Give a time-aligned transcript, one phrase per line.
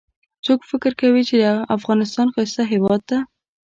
[0.45, 1.35] څوک فکر کوي چې
[1.77, 3.19] افغانستان ښایسته هیواد ده